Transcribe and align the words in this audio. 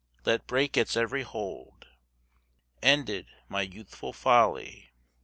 Let 0.25 0.47
break 0.47 0.77
its 0.77 0.97
every 0.97 1.21
hold! 1.21 1.85
Ended 2.81 3.27
my 3.47 3.61
youthful 3.61 4.13
folly! 4.13 4.89